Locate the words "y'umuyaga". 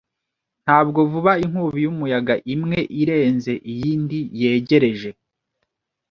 1.85-2.35